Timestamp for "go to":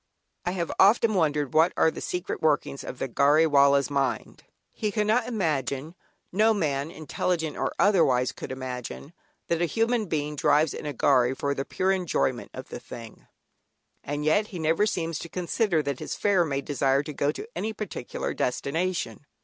17.13-17.47